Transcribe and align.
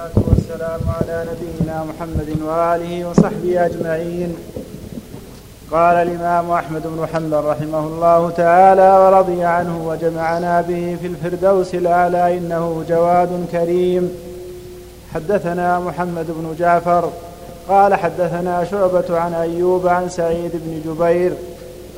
والصلاة 0.00 0.10
والسلام 0.28 0.80
على 1.00 1.26
نبينا 1.30 1.84
محمد 1.84 2.30
وآله 2.42 3.08
وصحبه 3.08 3.66
أجمعين. 3.66 4.36
قال 5.70 5.96
الإمام 5.96 6.50
أحمد 6.50 6.82
بن 6.84 7.06
حنبل 7.14 7.44
رحمه 7.44 7.78
الله 7.78 8.30
تعالى 8.30 8.98
ورضي 8.98 9.44
عنه 9.44 9.88
وجمعنا 9.88 10.60
به 10.60 10.96
في 11.00 11.06
الفردوس 11.06 11.74
الأعلى 11.74 12.38
إنه 12.38 12.84
جواد 12.88 13.46
كريم. 13.52 14.10
حدثنا 15.14 15.78
محمد 15.78 16.26
بن 16.26 16.54
جعفر 16.58 17.10
قال 17.68 17.94
حدثنا 17.94 18.64
شعبة 18.64 19.18
عن 19.18 19.34
أيوب 19.34 19.86
عن 19.86 20.08
سعيد 20.08 20.50
بن 20.54 20.80
جبير 20.86 21.32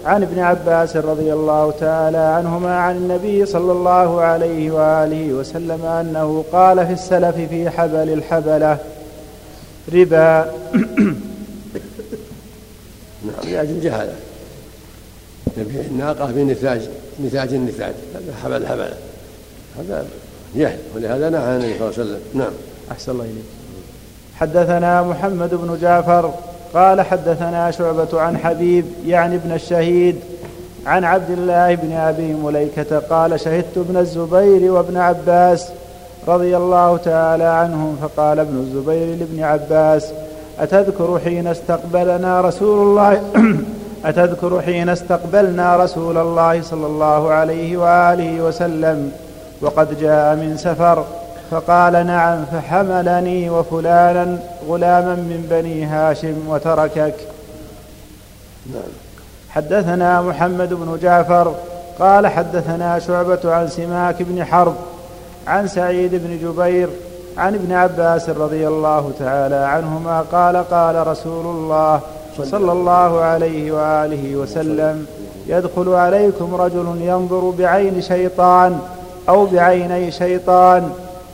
عن 0.05 0.23
ابن 0.23 0.39
عباس 0.39 0.97
رضي 0.97 1.33
الله 1.33 1.71
تعالى 1.71 2.19
عنهما 2.19 2.77
عن 2.77 2.97
النبي 2.97 3.47
صلى 3.47 3.73
الله 3.73 4.21
عليه 4.21 4.71
وآله 4.71 5.33
وسلم 5.33 5.85
أنه 5.85 6.45
قال 6.53 6.87
في 6.87 6.93
السلف 6.93 7.37
في 7.37 7.71
حبل 7.71 8.13
الحبلة 8.13 8.79
ربا. 9.93 10.45
نعم 13.27 13.53
لاجل 13.53 13.71
الجهاله 13.71 14.15
يبيع 15.57 15.81
الناقه 15.81 16.27
بنتاج 16.27 16.89
نتاج 17.25 17.55
النتاج. 17.55 17.95
هذا 18.15 18.35
حبل 18.45 18.57
الحبلة. 18.57 18.95
هذا 19.79 20.07
جهل 20.57 20.79
ولهذا 20.97 21.31
نهى 21.31 21.57
النبي 21.57 21.79
صلى 21.79 21.89
الله 21.89 21.99
عليه 21.99 22.03
وسلم. 22.03 22.21
نعم. 22.35 22.53
أحسن 22.91 23.13
الله 23.13 23.25
إليك. 23.25 23.45
حدثنا 24.35 25.03
محمد 25.03 25.55
بن 25.55 25.79
جعفر 25.83 26.35
قال 26.75 27.01
حدثنا 27.01 27.71
شعبة 27.71 28.21
عن 28.21 28.39
حبيب 28.39 28.85
يعني 29.07 29.35
ابن 29.35 29.53
الشهيد 29.53 30.17
عن 30.87 31.05
عبد 31.05 31.31
الله 31.31 31.75
بن 31.75 31.93
أبي 31.93 32.35
مليكة 32.35 32.99
قال 32.99 33.41
شهدت 33.41 33.77
ابن 33.79 33.97
الزبير 33.97 34.73
وابن 34.73 34.97
عباس 34.97 35.69
رضي 36.29 36.57
الله 36.57 36.97
تعالى 36.97 37.45
عنهم 37.45 37.97
فقال 38.03 38.39
ابن 38.39 38.57
الزبير 38.57 39.17
لابن 39.17 39.43
عباس 39.43 40.13
أتذكر 40.61 41.21
حين 41.25 41.47
استقبلنا 41.47 42.41
رسول 42.41 42.87
الله 42.87 43.23
أتذكر 44.05 44.63
حين 44.63 44.89
استقبلنا 44.89 45.77
رسول 45.77 46.19
الله 46.19 46.63
صلى 46.63 46.87
الله 46.87 47.31
عليه 47.31 47.77
وآله 47.77 48.43
وسلم 48.43 49.13
وقد 49.61 50.01
جاء 50.01 50.37
من 50.37 50.57
سفر 50.57 51.05
فقال 51.53 52.07
نعم 52.07 52.45
فحملني 52.45 53.51
وفلانا 53.51 54.39
غلاما 54.69 55.15
من 55.15 55.47
بني 55.51 55.85
هاشم 55.85 56.35
وتركك. 56.49 57.15
نعم. 58.73 58.83
حدثنا 59.51 60.23
محمد 60.23 60.75
بن 60.75 60.99
جعفر 61.03 61.55
قال 61.99 62.27
حدثنا 62.27 62.99
شعبة 62.99 63.41
عن 63.45 63.69
سماك 63.69 64.23
بن 64.23 64.45
حرب 64.45 64.75
عن 65.47 65.69
سعيد 65.69 66.11
بن 66.15 66.39
جبير 66.43 66.89
عن 67.39 67.55
ابن 67.55 67.73
عباس 67.73 68.29
رضي 68.29 68.69
الله 68.69 69.13
تعالى 69.19 69.57
عنهما 69.57 70.21
قال 70.21 70.57
قال 70.57 71.07
رسول 71.07 71.47
الله 71.47 72.01
صلى 72.39 72.73
الله 72.73 73.21
عليه 73.21 73.73
وآله 73.73 74.37
وسلم. 74.37 75.07
يدخل 75.47 75.89
عليكم 75.89 76.55
رجل 76.55 76.95
ينظر 77.01 77.51
بعين 77.59 78.03
شيطان 78.03 78.81
أو 79.29 79.47
بعيني 79.47 80.11
شيطان 80.11 80.91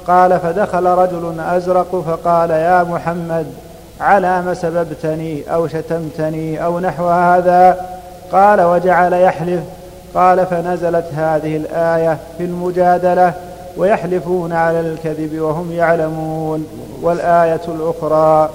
قال 0.08 0.40
فدخل 0.40 0.86
رجل 0.86 1.40
أزرق 1.40 2.04
فقال 2.06 2.50
يا 2.50 2.82
محمد 2.82 3.46
على 4.00 4.42
ما 4.42 4.54
سببتني 4.54 5.54
أو 5.54 5.68
شتمتني 5.68 6.64
أو 6.64 6.80
نحو 6.80 7.08
هذا؟ 7.08 7.86
قال 8.32 8.60
وجعل 8.60 9.12
يحلف. 9.12 9.60
قال 10.14 10.46
فنزلت 10.46 11.04
هذه 11.14 11.56
الآية 11.56 12.18
في 12.38 12.44
المجادلة 12.44 13.32
ويحلفون 13.76 14.52
على 14.52 14.80
الكذب 14.80 15.40
وهم 15.40 15.72
يعلمون. 15.72 16.66
والآية 17.02 17.60
الأخرى. 17.68 18.50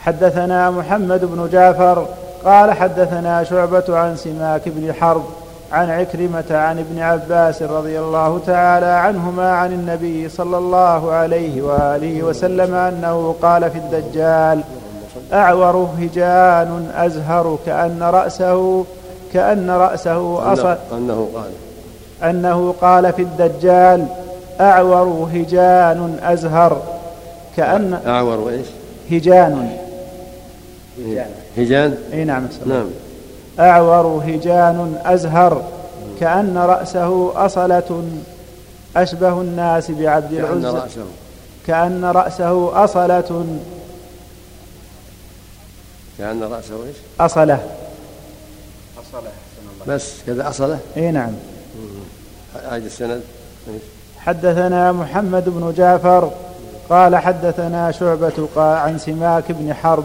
حدثنا 0.00 0.70
محمد 0.70 1.24
بن 1.24 1.48
جعفر 1.52 2.06
قال 2.44 2.72
حدثنا 2.72 3.44
شعبة 3.44 3.84
عن 3.88 4.16
سماك 4.16 4.62
بن 4.66 4.92
حرب 4.92 5.24
عن 5.72 5.90
عكرمة 5.90 6.44
عن 6.50 6.78
ابن 6.78 6.98
عباس 6.98 7.62
رضي 7.62 7.98
الله 7.98 8.40
تعالى 8.46 8.86
عنهما 8.86 9.50
عن 9.50 9.72
النبي 9.72 10.28
صلى 10.28 10.58
الله 10.58 11.12
عليه 11.12 11.62
وآله 11.62 12.22
وسلم 12.22 12.74
أنه 12.74 13.34
قال 13.42 13.70
في 13.70 13.78
الدجال 13.78 14.60
أعور 15.32 15.88
هجان 15.98 16.90
أزهر 16.96 17.58
كأن 17.66 18.02
رأسه 18.02 18.84
كأن 19.32 19.70
رأسه 19.70 20.52
أصل 20.52 20.76
أنه 20.92 21.28
قال. 21.34 21.50
أنه 22.30 22.74
قال 22.80 23.12
في 23.12 23.22
الدجال 23.22 24.06
أعور 24.60 25.28
هجان 25.34 26.18
أزهر 26.22 26.82
كأن 27.56 28.00
أعور 28.06 28.40
وإيش 28.40 28.66
هجان. 29.10 29.76
هجان. 31.56 31.94
أي 32.12 32.24
نعم. 32.24 32.48
نعم. 32.66 32.86
أعور 33.58 34.22
هجان 34.26 35.00
أزهر 35.04 35.62
كأن 36.20 36.58
رأسه 36.58 37.32
أصلة. 37.46 38.04
أشبه 38.96 39.40
الناس 39.40 39.90
بعبد 39.90 40.32
العزى. 40.32 40.60
كأن 40.60 40.66
رأسه. 40.66 41.04
كأن 41.66 42.04
رأسه 42.04 42.84
أصلة. 42.84 43.58
كأن 46.18 46.42
رأسه 46.42 46.74
إيش؟ 46.86 46.96
أصلة. 47.20 47.60
أصلة 48.98 49.30
بس 49.86 50.12
كذا 50.26 50.48
أصلة؟ 50.48 50.78
إي 50.96 51.10
نعم. 51.10 51.32
هذا 52.70 52.76
السند. 52.76 53.22
حدثنا 54.18 54.92
محمد 54.92 55.44
بن 55.48 55.74
جعفر 55.76 56.30
قال 56.90 57.16
حدثنا 57.16 57.92
شعبة 57.92 58.48
عن 58.56 58.98
سماك 58.98 59.52
بن 59.52 59.74
حرب 59.74 60.04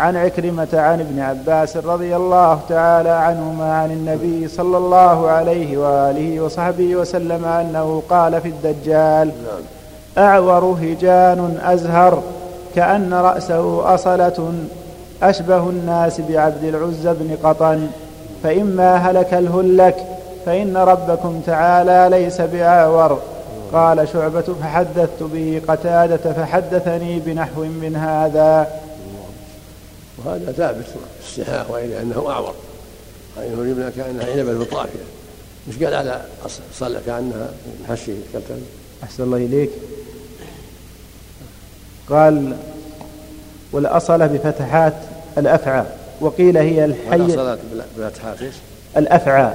عن 0.00 0.16
عكرمة 0.16 0.68
عن 0.72 1.00
ابن 1.00 1.20
عباس 1.20 1.76
رضي 1.76 2.16
الله 2.16 2.60
تعالى 2.68 3.08
عنهما 3.08 3.74
عن 3.74 3.90
النبي 3.90 4.48
صلى 4.48 4.76
الله 4.76 5.28
عليه 5.30 5.78
وآله 5.78 6.40
وصحبه 6.40 6.96
وسلم 6.96 7.44
أنه 7.44 8.02
قال 8.10 8.40
في 8.40 8.48
الدجال 8.48 9.30
أعور 10.18 10.64
هجان 10.64 11.58
أزهر 11.62 12.22
كأن 12.74 13.14
رأسه 13.14 13.94
أصلة 13.94 14.52
أشبه 15.22 15.70
الناس 15.70 16.20
بعبد 16.20 16.64
العزى 16.64 17.12
بن 17.12 17.36
قطن 17.44 17.86
فإما 18.42 18.96
هلك 18.96 19.34
الهلك 19.34 19.96
فإن 20.46 20.76
ربكم 20.76 21.40
تعالى 21.46 22.18
ليس 22.18 22.40
بأعور. 22.40 23.18
قال 23.72 24.08
شعبة 24.08 24.44
فحدثت 24.62 25.22
به 25.22 25.62
قتادة 25.68 26.32
فحدثني 26.32 27.18
بنحو 27.18 27.62
من 27.62 27.96
هذا. 27.96 28.66
وهذا 30.24 30.52
ثابت 30.52 30.84
في 30.84 31.40
الصحاح 31.40 31.70
وإلى 31.70 32.02
أنه 32.02 32.30
أعور. 32.30 32.54
عينه 33.38 33.62
اليمنى 33.62 33.90
كأنها 33.90 34.30
عنبة 34.30 34.64
طافية 34.64 34.98
مش 35.68 35.82
قال 35.82 35.94
على 35.94 36.22
صلى 36.74 37.00
كأنها 37.06 37.48
محشي 37.88 38.12
كالكلب 38.32 38.66
أحسن 39.02 39.22
الله 39.22 39.36
إليك. 39.36 39.70
قال 42.10 42.56
والأصلة 43.72 44.26
بفتحات 44.26 44.94
الأفعى. 45.38 45.84
وقيل 46.20 46.56
هي 46.56 46.84
الحية 46.84 47.22
والأصلة 47.22 47.58
بفتحات 47.98 48.42
إيش؟ 48.42 48.54
الأفعى. 48.96 49.52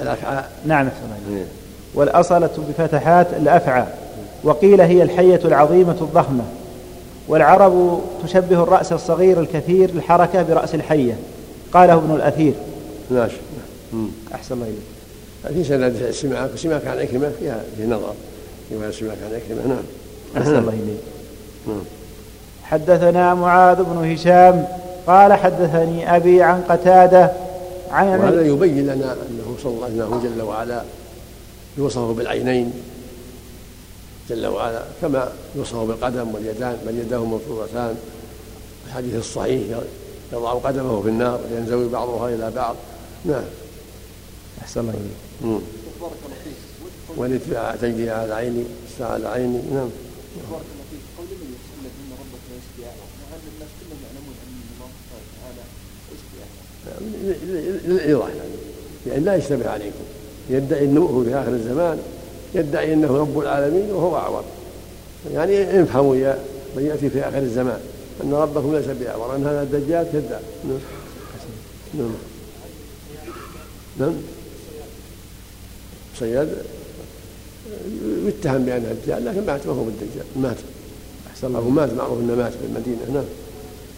الأفعى. 0.00 0.44
نعم 0.66 0.86
أحسن 0.86 1.28
الله 1.28 1.46
والأصلة 1.94 2.50
بفتحات 2.68 3.26
الأفعى. 3.32 3.84
وقيل 4.44 4.80
هي 4.80 5.02
الحية 5.02 5.40
العظيمة 5.44 5.96
الضخمة. 6.00 6.44
والعرب 7.28 8.00
تشبه 8.24 8.62
الرأس 8.62 8.92
الصغير 8.92 9.40
الكثير 9.40 9.90
الحركة 9.90 10.42
برأس 10.42 10.74
الحية. 10.74 11.18
قاله 11.72 11.94
ابن 11.94 12.14
الأثير. 12.16 12.52
ماشي 13.10 13.36
أحسن 14.34 14.54
الله 14.54 14.66
إليك. 14.66 15.54
في 15.54 15.64
سند 15.68 16.02
السماك 16.02 16.50
وسماك 16.54 16.86
عن 16.86 16.98
عكرمة 16.98 17.30
فيها 17.40 17.62
في 17.76 17.86
نظر. 17.86 18.12
رواية 18.72 18.88
السماك 18.88 19.16
عن 19.26 19.40
عكرمة 19.40 19.74
نعم. 19.74 19.84
أحسن 20.36 20.58
الله 20.58 20.72
إليك. 20.84 21.00
نعم. 21.66 21.80
حدثنا 22.62 23.34
معاذ 23.34 23.82
بن 23.82 24.12
هشام. 24.12 24.64
قال 25.06 25.32
حدثني 25.32 26.16
أبي 26.16 26.42
عن 26.42 26.62
قتادة 26.68 27.32
عن 27.90 28.06
وهذا 28.06 28.46
يبين 28.46 28.84
لنا 28.84 29.12
أنه 29.12 29.56
صلى 29.62 29.72
الله 29.72 29.84
عليه 29.84 30.16
وسلم 30.16 30.34
جل 30.36 30.42
وعلا 30.42 30.82
يوصف 31.78 32.00
بالعينين. 32.00 32.72
جل 34.30 34.46
وعلا 34.46 34.82
كما 35.00 35.32
يوصف 35.56 35.76
بالقدم 35.76 36.34
واليدان 36.34 36.78
بل 36.86 36.98
يداه 36.98 37.24
مبسوطتان 37.24 37.96
الحديث 38.86 39.14
الصحيح 39.14 39.78
يضع 40.32 40.52
قدمه 40.52 41.02
في 41.02 41.08
النار 41.08 41.40
وينزوي 41.52 41.88
بعضها 41.88 42.34
إلى 42.34 42.50
بعض. 42.50 42.76
نعم. 43.24 43.44
أحسن 44.62 44.80
الله 44.80 44.92
إليك. 44.92 45.62
والاتباع 47.16 47.76
تجري 47.76 48.10
على 48.10 48.34
عيني 48.34 48.64
الساعة 48.92 49.12
على 49.12 49.28
عيني 49.28 49.58
نعم. 49.72 49.88
بارك 50.50 50.62
الله 50.72 50.84
فيك 50.90 51.00
قول 51.18 51.26
النبي 51.26 51.54
صلى 51.64 51.78
الله 51.78 51.80
عليه 51.80 51.88
وسلم 51.88 51.92
ان 52.00 52.12
ربك 52.20 52.44
يشفي 52.58 52.82
الناس 53.54 53.70
كلهم 53.80 54.00
يعلمون 54.04 54.34
ان 54.44 54.56
الله 54.74 54.90
تعالى 55.40 55.62
يشفي 56.12 57.88
للايضاح 57.88 58.28
يعني 58.28 58.50
يعني 59.06 59.24
لا 59.24 59.36
يشتبه 59.36 59.70
عليكم. 59.70 60.04
يدعي 60.50 60.84
انه 60.84 61.24
في 61.24 61.34
آخر 61.34 61.52
الزمان 61.52 61.98
يدعي 62.54 62.92
إنه 62.92 63.18
رب 63.18 63.38
العالمين 63.38 63.90
وهو 63.90 64.16
أعور. 64.16 64.44
يعني 65.34 65.82
افهموا 65.82 66.16
يا 66.16 66.38
من 66.76 66.86
يأتي 66.86 67.10
في 67.10 67.20
آخر 67.20 67.38
الزمان 67.38 67.80
أن 68.24 68.34
ربكم 68.34 68.76
ليس 68.76 68.86
بأعور 68.86 69.36
أن 69.36 69.46
هذا 69.46 69.62
الدجال 69.62 70.06
كذاب 70.12 70.42
نعم. 70.64 70.78
نعم. 71.94 72.14
نعم. 74.00 74.14
صياد 76.18 76.48
يتهم 78.26 78.64
بأنه 78.64 78.96
دجال 79.04 79.24
لكن 79.24 79.46
مات 79.46 79.66
وهو 79.66 79.84
بالدجال. 79.84 80.24
مات. 80.36 80.56
أحسن 81.30 81.46
الله. 81.46 81.68
مات 81.68 81.92
معروف 81.92 82.20
إنه 82.20 82.34
مات 82.34 82.52
في 82.52 82.66
المدينة. 82.66 82.98
نعم. 83.14 83.24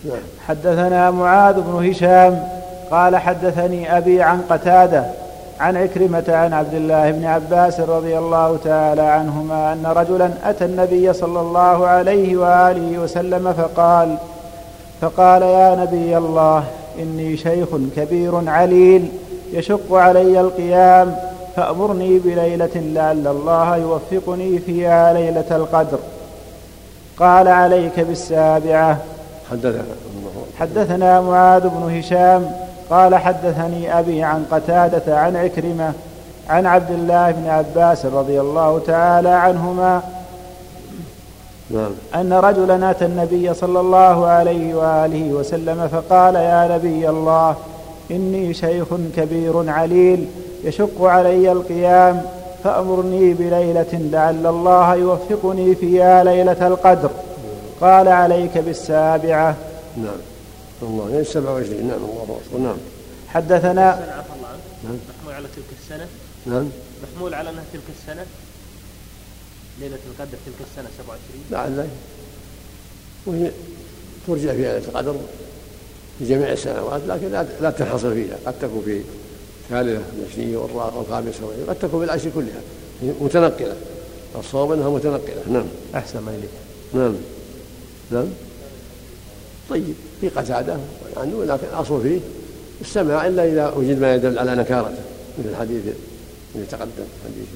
نعم. 0.04 0.22
حدثنا 0.46 1.10
معاذ 1.10 1.54
بن 1.54 1.90
هشام 1.90 2.48
قال 2.90 3.16
حدثني 3.16 3.96
أبي 3.96 4.22
عن 4.22 4.40
قتادة 4.40 5.19
عن 5.60 5.76
عكرمة 5.76 6.24
عن 6.28 6.52
عبد 6.52 6.74
الله 6.74 7.10
بن 7.10 7.24
عباس 7.24 7.80
رضي 7.80 8.18
الله 8.18 8.58
تعالى 8.64 9.02
عنهما 9.02 9.72
أن 9.72 9.86
رجلا 9.86 10.30
أتى 10.44 10.64
النبي 10.64 11.12
صلى 11.12 11.40
الله 11.40 11.86
عليه 11.86 12.36
وآله 12.36 12.98
وسلم 12.98 13.52
فقال 13.52 14.16
فقال 15.00 15.42
يا 15.42 15.74
نبي 15.74 16.18
الله 16.18 16.64
إني 16.98 17.36
شيخ 17.36 17.68
كبير 17.96 18.48
عليل 18.48 19.08
يشق 19.52 19.94
علي 19.94 20.40
القيام 20.40 21.16
فأمرني 21.56 22.18
بليلة 22.18 22.74
لعل 22.74 23.26
الله 23.26 23.76
يوفقني 23.76 24.58
فيها 24.58 25.12
ليلة 25.12 25.56
القدر. 25.56 25.98
قال 27.18 27.48
عليك 27.48 28.00
بالسابعة. 28.00 28.98
حدثنا 29.50 29.84
حدثنا 30.58 31.20
معاذ 31.20 31.68
بن 31.68 31.98
هشام 31.98 32.52
قال 32.90 33.14
حدثني 33.14 33.98
أبي 33.98 34.22
عن 34.22 34.44
قتادة 34.50 35.18
عن 35.18 35.36
عكرمة 35.36 35.92
عن 36.48 36.66
عبد 36.66 36.90
الله 36.90 37.30
بن 37.30 37.48
عباس 37.48 38.06
رضي 38.06 38.40
الله 38.40 38.80
تعالى 38.86 39.28
عنهما 39.28 40.02
نعم. 41.70 41.90
أن 42.14 42.32
رجلا 42.32 42.90
أتى 42.90 43.04
النبي 43.04 43.54
صلى 43.54 43.80
الله 43.80 44.26
عليه 44.26 44.74
وآله 44.74 45.32
وسلم 45.32 45.88
فقال 45.88 46.34
يا 46.34 46.68
نبي 46.76 47.08
الله 47.08 47.56
إني 48.10 48.54
شيخ 48.54 48.86
كبير 49.16 49.70
عليل 49.70 50.28
يشق 50.64 51.02
علي 51.02 51.52
القيام 51.52 52.22
فأمرني 52.64 53.34
بليلة 53.34 53.92
لعل 53.92 54.46
الله 54.46 54.94
يوفقني 54.94 55.74
فيها 55.74 56.24
ليلة 56.24 56.66
القدر. 56.66 57.10
قال 57.80 58.08
عليك 58.08 58.58
بالسابعة. 58.58 59.54
نعم. 59.96 60.29
الله. 60.82 61.10
يعني 61.10 61.24
27 61.24 61.88
نعم 61.88 61.96
الله 61.96 62.40
أكبر. 62.46 62.58
نعم. 62.58 62.76
حدثنا 63.28 63.72
نعم. 64.84 64.96
محمول 65.18 65.34
على 65.34 65.48
تلك 65.56 65.64
السنة. 65.82 66.06
نعم. 66.46 66.68
محمول 67.02 67.34
على 67.34 67.50
أنها 67.50 67.64
تلك 67.72 67.82
السنة. 67.98 68.26
ليلة 69.80 69.98
القدر 70.10 70.38
تلك 70.46 70.66
السنة 70.70 70.88
27 70.98 71.44
بعد 71.50 71.72
ذلك. 71.72 71.90
وهي 73.26 73.50
ترجع 74.26 74.52
في 74.52 74.58
ليلة 74.62 74.76
القدر 74.78 75.16
في 76.18 76.24
جميع 76.28 76.52
السنوات 76.52 77.02
لكن 77.08 77.32
لا 77.60 77.70
تنحصر 77.70 78.14
فيها. 78.14 78.36
قد 78.46 78.54
تكون 78.60 78.82
في 78.84 79.02
الثالثة 79.64 80.02
العشرية 80.18 80.56
والرابعة 80.56 80.98
والخامسة 80.98 81.38
قد 81.68 81.76
تكون 81.78 82.00
في 82.00 82.04
العشر 82.04 82.30
كلها. 82.34 82.60
متنقلة. 83.20 83.76
الصواب 84.38 84.72
أنها 84.72 84.90
متنقلة. 84.90 85.42
نعم. 85.48 85.66
أحسن 85.94 86.18
الله 86.18 86.30
إليك. 86.30 86.50
نعم. 86.94 87.14
نعم. 88.10 88.28
طيب. 89.70 89.94
في 90.20 90.28
قتادة 90.28 90.76
يعني 91.16 91.34
ولكن 91.34 91.66
الأصل 91.72 92.02
فيه 92.02 92.20
السماع 92.80 93.26
إلا 93.26 93.44
إذا 93.44 93.72
وجد 93.76 94.00
ما 94.00 94.14
يدل 94.14 94.38
على 94.38 94.54
نكارته 94.54 95.02
مثل 95.38 95.48
الحديث 95.48 95.82
الذي 96.54 96.66
تقدم 96.66 97.04
حديث 97.24 97.48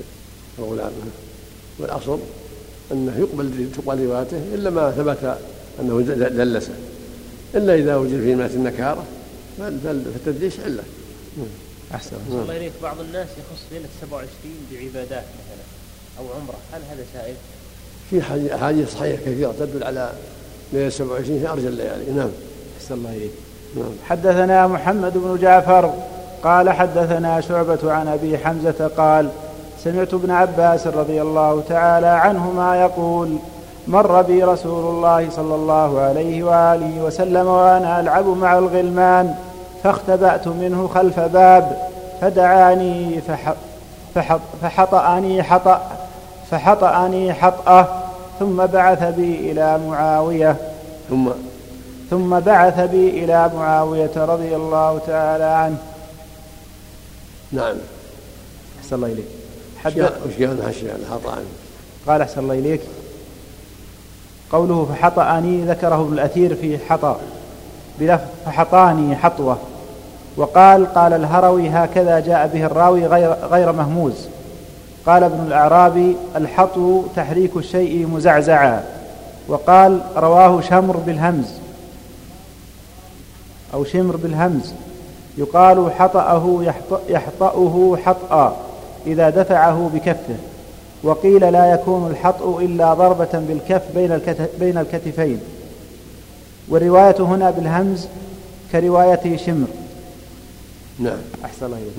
الغلام 0.58 0.92
والأصل 1.78 2.18
أنه 2.92 3.18
يقبل 3.18 3.68
تقبل 3.76 4.06
روايته 4.06 4.36
إلا 4.54 4.70
ما 4.70 4.90
ثبت 4.90 5.38
أنه 5.80 6.00
دلسه. 6.28 6.72
إلا 7.54 7.74
إذا 7.74 7.96
وجد 7.96 8.20
فيه 8.20 8.34
مات 8.34 8.50
النكارة 8.50 9.04
فالتدليس 9.58 10.60
علة. 10.64 10.82
أحسن. 11.94 12.16
الله 12.30 12.56
إليك 12.56 12.72
بعض 12.82 13.00
الناس 13.00 13.28
يخص 13.28 13.62
ليلة 13.72 13.88
27 14.00 14.54
بعبادات 14.72 15.24
مثلا 15.24 15.64
أو 16.18 16.24
عمرة. 16.40 16.56
هل 16.72 16.80
هذا 16.90 17.04
سائل؟ 17.14 17.34
في 18.10 18.54
أحاديث 18.54 18.92
صحيحة 18.92 19.22
كثيرة 19.22 19.54
تدل 19.58 19.84
على 19.84 20.12
ليلة 20.72 20.88
27 20.90 21.40
في 21.40 21.48
أرجى 21.48 21.68
الليالي. 21.68 22.12
نعم. 22.12 22.30
أحسن 22.84 22.94
الله 22.94 23.10
إليك 23.10 23.30
نعم. 23.76 23.92
حدثنا 24.08 24.66
محمد 24.66 25.12
بن 25.14 25.38
جعفر 25.40 25.90
قال 26.44 26.70
حدثنا 26.70 27.40
شعبة 27.40 27.92
عن 27.92 28.08
أبي 28.08 28.38
حمزة 28.38 28.90
قال 28.96 29.28
سمعت 29.84 30.14
ابن 30.14 30.30
عباس 30.30 30.86
رضي 30.86 31.22
الله 31.22 31.62
تعالى 31.68 32.06
عنهما 32.06 32.80
يقول 32.80 33.36
مر 33.88 34.22
بي 34.22 34.44
رسول 34.44 34.94
الله 34.94 35.30
صلى 35.30 35.54
الله 35.54 36.00
عليه 36.00 36.44
وآله 36.44 37.04
وسلم 37.04 37.46
وأنا 37.46 38.00
ألعب 38.00 38.26
مع 38.26 38.58
الغلمان 38.58 39.34
فاختبأت 39.82 40.48
منه 40.48 40.90
خلف 40.94 41.20
باب 41.20 41.76
فدعاني 42.20 43.20
فح 43.20 43.54
فحط 44.14 44.40
فحطأني 44.62 45.42
حطأ 45.42 45.82
فحطأني 46.50 47.34
حطأة 47.34 47.88
ثم 48.40 48.66
بعث 48.66 49.14
بي 49.14 49.52
إلى 49.52 49.80
معاوية 49.88 50.56
ثم 51.10 51.28
ثم 52.14 52.40
بعث 52.40 52.80
بي 52.80 53.24
إلى 53.24 53.50
معاوية 53.56 54.10
رضي 54.16 54.56
الله 54.56 55.00
تعالى 55.06 55.44
عنه. 55.44 55.76
نعم. 57.52 57.76
أحسن 58.80 58.96
الله 58.96 59.06
إليك. 59.06 59.24
وش 59.86 59.92
قال 61.26 61.44
قال 62.06 62.22
أحسن 62.22 62.40
الله 62.40 62.54
إليك. 62.54 62.80
قوله 64.52 64.88
فحطأني 64.92 65.64
ذكره 65.64 66.00
ابن 66.00 66.12
الأثير 66.12 66.54
في 66.54 66.78
حطأ. 66.78 67.20
بلفظ 68.00 68.24
فحطاني 68.46 69.16
حطوة. 69.16 69.58
وقال 70.36 70.86
قال 70.86 71.12
الهروي 71.12 71.68
هكذا 71.68 72.20
جاء 72.20 72.46
به 72.46 72.66
الراوي 72.66 73.06
غير, 73.06 73.32
غير 73.32 73.72
مهموز. 73.72 74.14
قال 75.06 75.24
ابن 75.24 75.46
الأعرابي 75.46 76.16
الحطو 76.36 77.02
تحريك 77.16 77.56
الشيء 77.56 78.06
مزعزعا. 78.06 78.84
وقال 79.48 80.00
رواه 80.16 80.60
شمر 80.60 80.96
بالهمز. 80.96 81.63
أو 83.74 83.84
شمر 83.84 84.16
بالهمز 84.16 84.72
يقال 85.38 85.92
حطأه 85.92 86.74
يحطأه 87.08 87.96
حطأ 88.04 88.56
إذا 89.06 89.30
دفعه 89.30 89.90
بكفه 89.94 90.36
وقيل 91.02 91.52
لا 91.52 91.72
يكون 91.72 92.10
الحطء 92.10 92.64
إلا 92.64 92.94
ضربة 92.94 93.44
بالكف 93.48 93.82
بين, 93.94 94.20
بين 94.60 94.78
الكتفين. 94.78 95.40
والرواية 96.68 97.16
هنا 97.18 97.50
بالهمز 97.50 98.06
كرواية 98.72 99.36
شمر. 99.36 99.66
نعم. 100.98 101.18
أحسن 101.44 101.66
الله 101.66 101.78
إليك. 101.78 101.92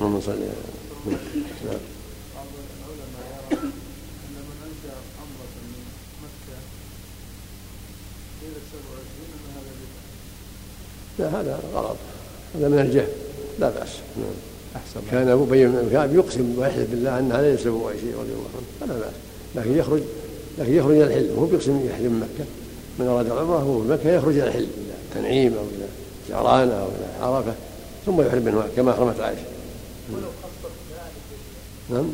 لا 11.19 11.27
هذا 11.27 11.59
غلط. 11.75 11.95
هذا 12.55 12.67
من 12.67 12.79
الجهل. 12.79 13.07
لا 13.59 13.69
بأس. 13.69 13.89
نعم. 14.17 14.35
أحسن 14.75 14.99
كان 15.11 15.27
أبو 15.27 15.45
بن 15.45 15.89
كعب 15.91 16.15
يقسم 16.15 16.59
ويحلف 16.59 16.89
بالله 16.91 17.19
أن 17.19 17.31
هذا 17.31 17.51
ليس 17.55 17.67
أبو 17.67 17.89
رضي 17.89 17.99
الله 18.01 18.49
عنه. 18.55 18.65
فلا 18.81 18.99
بأس. 18.99 19.13
لكن 19.55 19.77
يخرج 19.77 20.01
لكن 20.57 20.73
يخرج 20.73 20.95
إلى 20.95 21.03
الحل. 21.03 21.29
هو 21.37 21.45
بيقسم 21.45 21.85
يحلم 21.89 22.13
من 22.13 22.19
مكة. 22.19 22.45
من 22.99 23.07
أراد 23.07 23.25
العمرة 23.25 23.57
هو 23.57 23.81
في 23.81 23.87
مكة 23.87 24.09
يخرج 24.09 24.37
إلى 24.37 24.47
الحل. 24.47 24.59
إلى 24.59 24.93
تنعيم 25.13 25.53
أو 25.53 25.63
إلى 25.63 25.85
جعرانة 26.29 26.73
أو 26.73 26.87
إلى 26.87 27.25
عرفة. 27.25 27.53
ثم 28.05 28.21
يحرم 28.21 28.45
منه 28.45 28.63
كما 28.75 28.91
أحرمت 28.91 29.19
عائشة. 29.19 29.41
نعم. 31.89 32.09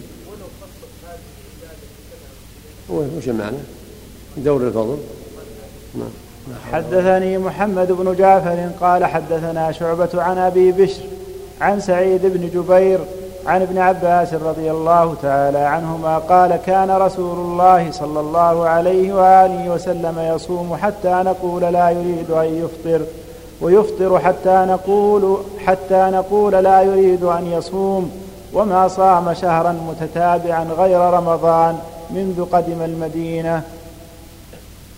هو 2.92 2.98
وش 3.18 3.28
المعنى؟ 3.28 3.58
دور 4.38 4.68
الفضل. 4.68 4.98
نعم. 5.96 6.10
حدثني 6.74 7.38
محمد 7.38 7.92
بن 7.92 8.16
جعفر 8.16 8.70
قال 8.82 9.06
حدثنا 9.06 9.72
شعبة 9.72 10.10
عن 10.14 10.38
أبي 10.38 10.72
بشر 10.72 11.02
عن 11.62 11.80
سعيد 11.80 12.22
بن 12.24 12.50
جبير 12.50 13.00
عن 13.46 13.62
ابن 13.62 13.78
عباس 13.78 14.34
رضي 14.34 14.72
الله 14.72 15.16
تعالى 15.22 15.58
عنهما 15.58 16.18
قال 16.18 16.56
كان 16.66 16.92
رسول 16.92 17.38
الله 17.38 17.92
صلى 17.92 18.20
الله 18.20 18.68
عليه 18.68 19.14
وآله 19.14 19.70
وسلم 19.70 20.20
يصوم 20.36 20.76
حتى 20.82 21.22
نقول 21.26 21.62
لا 21.62 21.90
يريد 21.90 22.32
أن 22.32 22.66
يفطر 22.66 23.06
ويفطر 23.62 24.20
حتى 24.20 24.66
نقول 24.68 25.38
حتى 25.66 26.10
نقول 26.14 26.54
لا 26.54 26.82
يريد 26.82 27.24
أن 27.24 27.52
يصوم 27.52 28.12
وما 28.54 28.88
صام 28.88 29.34
شهرا 29.34 29.72
متتابعا 29.72 30.64
غير 30.64 31.00
رمضان 31.00 31.80
منذ 32.10 32.46
قدم 32.46 32.82
المدينة. 32.86 33.64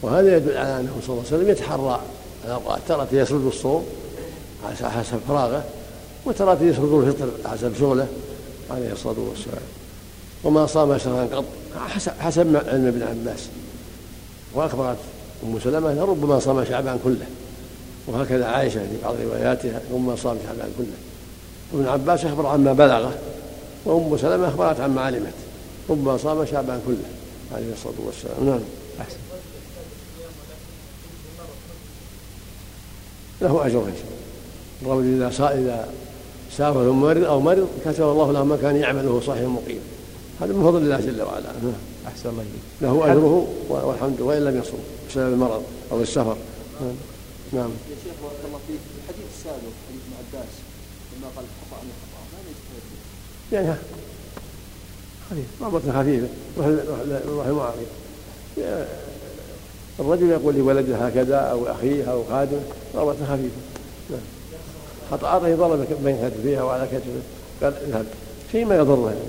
وهذا 0.03 0.37
يدل 0.37 0.57
على 0.57 0.79
أنه 0.79 0.91
صلى 1.07 1.13
الله 1.13 1.23
عليه 1.27 1.37
وسلم 1.37 1.49
يتحرى 1.49 2.01
الأوقات 2.45 2.79
ترى 2.87 3.07
يسرد 3.11 3.45
الصوم 3.45 3.85
حسب 4.83 5.19
فراغه 5.27 5.63
وترى 6.25 6.57
يسرد 6.61 6.93
الفطر 6.93 7.49
حسب 7.49 7.75
شغله 7.79 8.07
عليه 8.71 8.91
الصلاة 8.91 9.15
والسلام. 9.29 9.63
وما 10.43 10.65
صام 10.65 10.97
شهرا 10.97 11.27
قط 11.35 11.45
حسب 12.19 12.47
ما 12.47 12.59
علم 12.59 12.87
ابن 12.87 13.03
عباس. 13.03 13.39
وأخبرت 14.53 14.97
أم 15.43 15.59
سلمة 15.63 16.01
ربما 16.01 16.39
صام 16.39 16.65
شعبان 16.65 16.99
كله. 17.03 17.25
وهكذا 18.07 18.45
عائشة 18.45 18.79
في 18.79 18.95
بعض 19.03 19.15
رواياتها 19.25 19.81
ربما 19.93 20.15
صام 20.15 20.37
شعبان 20.45 20.73
كله. 20.77 20.97
وابن 21.73 21.87
عباس 21.87 22.25
أخبر 22.25 22.45
عما 22.45 22.73
بلغه 22.73 23.13
وأم 23.85 24.17
سلمة 24.17 24.47
أخبرت 24.47 24.79
عما 24.79 25.01
علمت. 25.01 25.33
ربما 25.89 26.17
صام 26.17 26.45
شعبان 26.45 26.81
كله 26.87 27.09
عليه 27.55 27.73
الصلاة 27.73 27.95
والسلام. 28.05 28.49
نعم. 28.49 28.59
أحسن. 29.01 29.17
له 33.43 33.65
أجر 33.65 33.79
إن 33.79 33.93
شاء 33.95 34.11
الله 34.81 34.93
الرجل 34.93 35.23
إذا 35.23 35.49
إذا 35.59 35.89
سافر 36.57 36.91
مرض 36.91 37.23
أو 37.23 37.39
مرض 37.39 37.67
كتب 37.85 38.03
الله 38.03 38.31
له 38.31 38.43
ما 38.43 38.57
كان 38.61 38.75
يعمله 38.75 39.21
صحيح 39.27 39.41
مقيم 39.41 39.79
هذا 40.41 40.53
من 40.53 40.63
فضل 40.63 40.77
الله 40.77 40.99
جل 40.99 41.21
وعلا. 41.21 41.51
أحسن 42.07 42.29
الله 42.29 42.43
له 42.81 43.11
أجره 43.11 43.47
والحمد 43.69 44.21
وإن 44.21 44.45
لم 44.45 44.59
يصوم 44.59 44.79
بسبب 45.09 45.33
المرض 45.33 45.63
أو 45.91 46.01
السفر. 46.01 46.37
نعم. 47.53 47.69
يا 47.69 47.95
شيخ 48.03 48.13
بارك 48.23 48.35
الله 48.47 48.59
فيك 48.67 48.79
الحديث 49.03 49.25
السابق 49.37 49.73
حديث 49.87 50.01
ابن 50.05 50.13
عباس 50.21 50.51
لما 51.17 51.27
قال 51.35 51.45
خطأ 51.61 51.83
من 51.83 51.93
خطأ 52.01 52.21
ما 52.33 52.39
يستفيد 52.51 52.99
يعني 53.53 53.75
خفيف 55.29 55.45
ضربة 55.61 56.01
خفيفة 56.01 56.27
روح 57.29 57.45
المعارض 57.45 57.87
الرجل 59.99 60.29
يقول 60.29 60.55
لولده 60.55 60.95
هكذا 60.95 61.35
أو 61.35 61.67
أخيه 61.67 62.11
أو 62.11 62.23
خادمه 62.29 62.61
ضربة 62.95 63.11
خفيفة. 63.11 63.61
نعم. 64.09 64.19
خطأ 65.11 65.27
أعطيه 65.27 65.55
ضربة 65.55 65.85
بين 66.03 66.29
كتفيها 66.29 66.63
وعلى 66.63 66.87
كتفه. 66.87 67.21
قال 67.63 67.73
اذهب. 67.87 68.05
شيء 68.51 68.65
ما 68.65 68.75
يضره. 68.75 69.09
يعني 69.09 69.19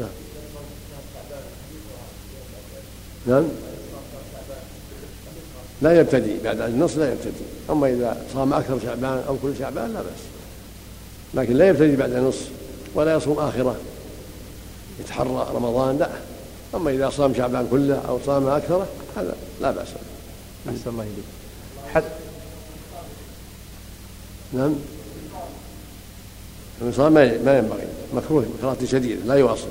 نعم. 0.00 0.08
نعم. 3.26 3.48
لا 5.82 6.00
يبتدي. 6.00 6.38
بعد 6.44 6.60
النص 6.60 6.96
لا 6.96 7.12
يبتدي. 7.12 7.44
أما 7.70 7.88
إذا 7.88 8.16
صام 8.34 8.52
أكثر 8.52 8.78
شعبان 8.84 9.24
أو 9.28 9.36
كل 9.42 9.52
شعبان 9.58 9.94
لا 9.94 10.00
بأس. 10.00 10.22
لكن 11.34 11.54
لا 11.54 11.68
يبتدي 11.68 11.96
بعد 11.96 12.12
النص 12.12 12.38
ولا 12.94 13.14
يصوم 13.14 13.38
آخرة. 13.38 13.76
يتحرى 15.00 15.46
رمضان 15.54 15.98
لا. 15.98 16.08
أما 16.74 16.90
إذا 16.90 17.10
صام 17.10 17.34
شعبان 17.34 17.68
كله 17.70 18.02
أو 18.08 18.18
صام 18.26 18.46
أكثره 18.46 18.86
هذا 19.20 19.36
لا 19.60 19.70
بأس 19.70 19.88
أحسن 20.68 20.90
الله 20.90 21.02
إليك. 21.02 21.24
حد. 21.94 22.04
نعم. 24.52 24.74
الوصال 26.82 27.12
ما 27.12 27.38
ما 27.44 27.58
ينبغي. 27.58 27.86
مكروه 28.14 28.44
كراهة 28.62 28.84
شديدة 28.84 29.24
لا 29.24 29.34
يواصل. 29.34 29.68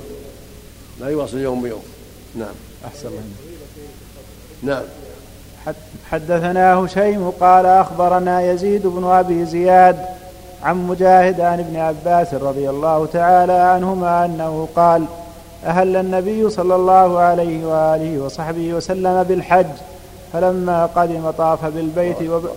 لا 1.00 1.08
يواصل 1.08 1.38
يوم 1.38 1.62
بيوم. 1.62 1.82
نعم. 2.34 2.54
أحسن 2.86 3.08
الله 3.08 3.22
نعم. 4.62 4.84
حدثنا 6.10 6.74
هشيم 6.74 7.30
قال 7.30 7.66
أخبرنا 7.66 8.52
يزيد 8.52 8.86
بن 8.86 9.04
أبي 9.04 9.44
زياد 9.44 10.06
عن 10.62 10.76
مجاهد 10.76 11.40
عن 11.40 11.58
ابن 11.58 11.76
عباس 11.76 12.34
رضي 12.34 12.70
الله 12.70 13.06
تعالى 13.06 13.52
عنهما 13.52 14.24
أنه 14.24 14.68
قال 14.76 15.04
أهل 15.64 15.96
النبي 15.96 16.50
صلى 16.50 16.74
الله 16.74 17.18
عليه 17.18 17.66
وآله 17.66 18.24
وصحبه 18.24 18.74
وسلم 18.74 19.22
بالحج 19.22 19.66
فلما 20.32 20.86
قدم 20.86 21.30
طاف 21.30 21.64
بالبيت 21.64 22.22
وب... 22.22 22.48